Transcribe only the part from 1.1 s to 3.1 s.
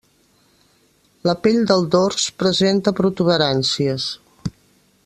La pell del dors presenta